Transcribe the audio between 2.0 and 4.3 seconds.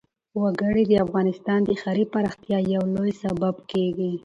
پراختیا یو لوی سبب کېږي.